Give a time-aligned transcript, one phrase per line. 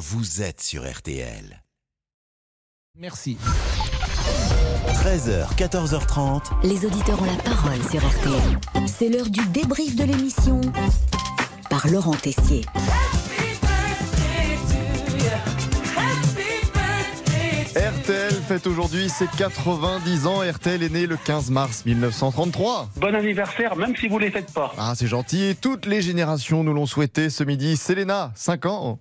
[0.00, 1.62] vous êtes sur RTL.
[2.98, 3.36] Merci.
[4.94, 6.40] 13h, 14h30.
[6.62, 8.86] Les auditeurs ont la parole sur RTL.
[8.86, 10.62] C'est l'heure du débrief de l'émission
[11.68, 12.62] par Laurent Tessier.
[17.76, 20.40] RTL fête aujourd'hui ses 90 ans.
[20.40, 22.88] RTL est né le 15 mars 1933.
[22.96, 24.72] Bon anniversaire, même si vous ne les faites pas.
[24.78, 25.42] Ah, c'est gentil.
[25.44, 27.76] Et toutes les générations nous l'ont souhaité ce midi.
[27.76, 28.98] Selena, 5 ans.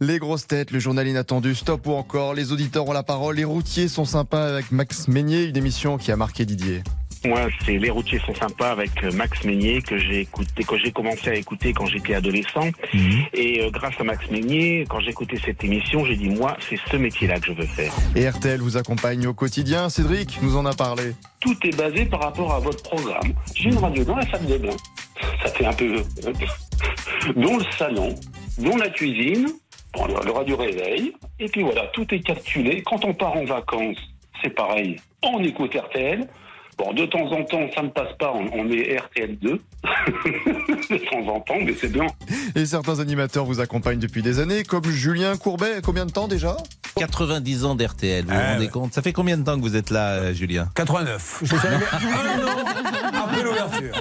[0.00, 2.34] Les grosses têtes, le journal inattendu, stop ou encore.
[2.34, 3.36] Les auditeurs ont la parole.
[3.36, 6.82] Les routiers sont sympas avec Max Meignier, une émission qui a marqué Didier.
[7.24, 10.92] Moi, c'est Les routiers sont sympas avec euh, Max Meignier que j'ai écouté, que j'ai
[10.92, 12.68] commencé à écouter quand j'étais adolescent.
[13.32, 16.78] Et euh, grâce à Max Meignier, quand j'ai écouté cette émission, j'ai dit moi, c'est
[16.90, 17.92] ce métier-là que je veux faire.
[18.14, 19.88] Et RTL vous accompagne au quotidien.
[19.88, 21.14] Cédric nous en a parlé.
[21.40, 23.32] Tout est basé par rapport à votre programme.
[23.54, 24.76] J'ai une radio dans la salle de bain.
[25.42, 26.32] Ça fait un peu euh,
[27.36, 28.14] dans le salon,
[28.58, 29.48] dans la cuisine,
[29.96, 31.12] bon, le, le radio réveil.
[31.38, 32.82] Et puis voilà, tout est calculé.
[32.82, 33.98] Quand on part en vacances,
[34.42, 34.96] c'est pareil.
[35.22, 36.26] On écoute RTL.
[36.78, 39.48] Bon, de temps en temps, ça ne passe pas, on, on est RTL 2.
[40.90, 42.06] de temps en temps, mais c'est bien.
[42.54, 45.80] Et certains animateurs vous accompagnent depuis des années, comme Julien Courbet.
[45.82, 46.54] Combien de temps déjà?
[46.96, 48.70] 90 ans d'RTL, vous vous Ah, rendez ouais.
[48.70, 48.94] compte?
[48.94, 50.68] Ça fait combien de temps que vous êtes là, euh, Julien?
[50.74, 51.40] 89.
[51.42, 53.94] Je suis arrivé un an après l'ouverture.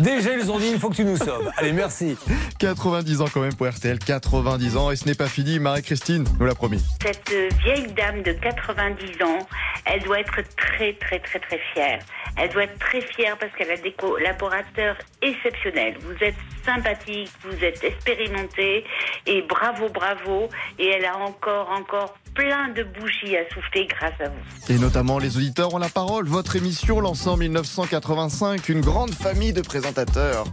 [0.00, 1.50] Déjà, ils ont dit il faut que tu nous sauves.
[1.58, 2.16] Allez, merci.
[2.58, 3.98] 90 ans quand même pour RTL.
[3.98, 4.90] 90 ans.
[4.90, 5.58] Et ce n'est pas fini.
[5.58, 6.82] Marie-Christine nous l'a promis.
[7.02, 7.30] Cette
[7.62, 9.38] vieille dame de 90 ans,
[9.84, 11.98] elle doit être très très très très fière.
[12.38, 15.96] Elle doit être très fière parce qu'elle a des collaborateurs exceptionnels.
[16.00, 18.84] Vous êtes sympathique, vous êtes expérimenté
[19.26, 20.48] et bravo bravo.
[20.78, 24.72] Et elle a encore encore plein de bougies à souffler grâce à vous.
[24.72, 26.26] Et notamment les auditeurs ont la parole.
[26.26, 30.44] Votre émission lancée en 1985, une grande famille de présentateurs.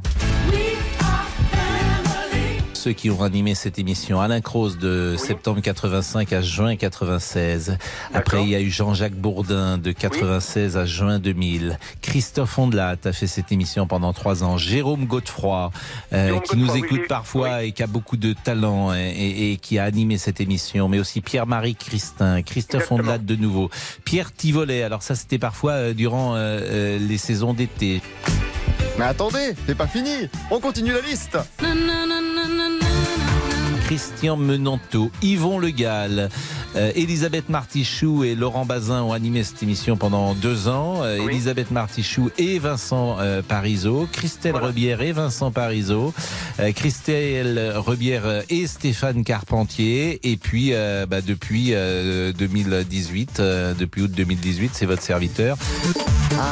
[2.90, 7.78] Ceux qui ont animé cette émission, Alain Croze de septembre 85 à juin 96.
[8.16, 11.78] Après, il y a eu Jean-Jacques Bourdin de 96 à juin 2000.
[12.02, 14.58] Christophe Ondelat a fait cette émission pendant trois ans.
[14.58, 15.70] Jérôme Godefroy,
[16.14, 19.52] euh, Jérôme qui nous Godefroy, écoute parfois et qui a beaucoup de talent et, et-
[19.52, 20.90] et qui a animé cette émission.
[20.90, 22.92] Mais aussi Pierre-Marie Christin, Christophe.
[22.92, 23.70] Ondelat de nouveau.
[24.04, 28.02] Pierre Tivolet, alors ça c'était parfois euh, durant euh, les saisons d'été.
[28.98, 30.28] Mais attendez, c'est pas fini.
[30.52, 31.38] On continue la liste.
[33.90, 36.30] Christian Menanteau, Yvon Le Gall,
[36.76, 41.04] euh, Elisabeth Martichoux et Laurent Bazin ont animé cette émission pendant deux ans.
[41.04, 41.34] Euh, Oui.
[41.34, 44.68] Elisabeth Martichoux et Vincent euh, Parisot, Christelle Voilà.
[44.68, 46.14] Rebière et Vincent Parisot,
[46.60, 50.20] euh, Christelle Rebière et Stéphane Carpentier.
[50.30, 55.58] Et puis, euh, bah, depuis euh, 2018, euh, depuis août 2018, c'est votre serviteur.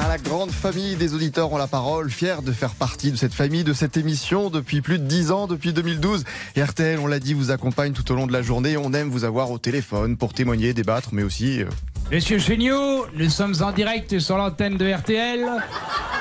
[0.09, 3.63] La grande famille des auditeurs ont la parole, fiers de faire partie de cette famille,
[3.63, 6.23] de cette émission depuis plus de 10 ans, depuis 2012.
[6.55, 8.75] Et RTL, on l'a dit, vous accompagne tout au long de la journée.
[8.75, 11.61] On aime vous avoir au téléphone pour témoigner, débattre, mais aussi...
[11.61, 11.65] euh,
[12.11, 15.45] Monsieur Chéniaud, nous sommes en direct sur l'antenne de RTL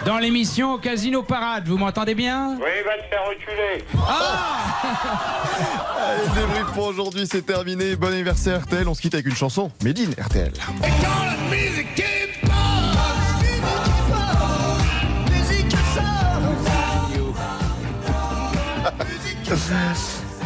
[0.05, 1.69] dans l'émission Casino Parade.
[1.69, 2.57] Vous m'entendez bien?
[2.59, 3.85] Oui, va te faire reculer.
[6.03, 7.95] Allez, le débrief pour aujourd'hui, c'est terminé.
[7.95, 9.71] Bon anniversaire RTL, on se quitte avec une chanson.
[9.85, 10.53] Made in RTL.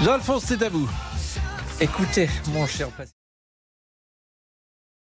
[0.05, 0.89] Jean-Alphonse, c'est à vous.
[1.81, 3.15] Écoutez, mon cher patient.